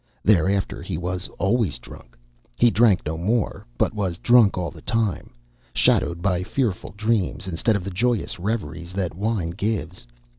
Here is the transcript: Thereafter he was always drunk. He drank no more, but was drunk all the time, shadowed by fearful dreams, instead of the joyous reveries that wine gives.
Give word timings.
Thereafter 0.23 0.81
he 0.81 0.97
was 0.97 1.27
always 1.37 1.77
drunk. 1.77 2.17
He 2.57 2.71
drank 2.71 3.05
no 3.05 3.19
more, 3.19 3.67
but 3.77 3.93
was 3.93 4.17
drunk 4.17 4.57
all 4.57 4.71
the 4.71 4.81
time, 4.81 5.29
shadowed 5.75 6.23
by 6.23 6.41
fearful 6.41 6.95
dreams, 6.97 7.47
instead 7.47 7.75
of 7.75 7.83
the 7.83 7.91
joyous 7.91 8.39
reveries 8.39 8.93
that 8.93 9.13
wine 9.13 9.51
gives. 9.51 10.07